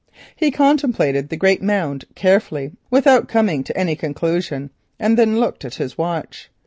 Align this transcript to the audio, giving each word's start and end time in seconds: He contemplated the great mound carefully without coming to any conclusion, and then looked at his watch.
He 0.35 0.49
contemplated 0.49 1.29
the 1.29 1.37
great 1.37 1.61
mound 1.61 2.05
carefully 2.15 2.71
without 2.89 3.27
coming 3.27 3.63
to 3.65 3.77
any 3.77 3.95
conclusion, 3.95 4.71
and 4.99 5.15
then 5.15 5.39
looked 5.39 5.63
at 5.63 5.75
his 5.75 5.95
watch. 5.95 6.49